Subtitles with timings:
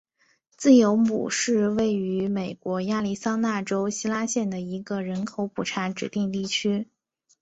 [0.57, 6.87] 自由亩是位于美国亚利桑那州希拉县的一个人口普查指定地区。